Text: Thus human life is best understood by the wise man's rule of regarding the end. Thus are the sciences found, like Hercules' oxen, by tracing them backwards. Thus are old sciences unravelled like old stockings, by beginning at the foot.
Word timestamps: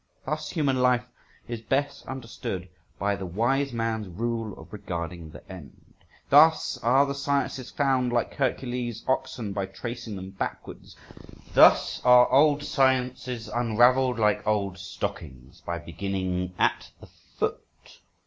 Thus 0.25 0.49
human 0.49 0.77
life 0.77 1.05
is 1.47 1.61
best 1.61 2.07
understood 2.07 2.67
by 2.97 3.15
the 3.15 3.27
wise 3.27 3.71
man's 3.71 4.07
rule 4.07 4.57
of 4.59 4.73
regarding 4.73 5.29
the 5.29 5.47
end. 5.47 5.93
Thus 6.27 6.79
are 6.79 7.05
the 7.05 7.13
sciences 7.13 7.69
found, 7.69 8.11
like 8.11 8.33
Hercules' 8.33 9.05
oxen, 9.07 9.53
by 9.53 9.67
tracing 9.67 10.15
them 10.15 10.31
backwards. 10.31 10.95
Thus 11.53 12.01
are 12.03 12.27
old 12.31 12.63
sciences 12.63 13.47
unravelled 13.47 14.17
like 14.17 14.47
old 14.47 14.79
stockings, 14.79 15.61
by 15.63 15.77
beginning 15.77 16.55
at 16.57 16.89
the 16.99 17.05
foot. 17.05 17.99